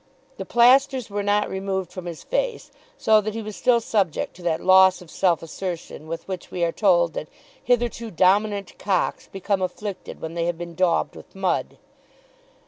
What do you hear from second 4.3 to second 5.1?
to that loss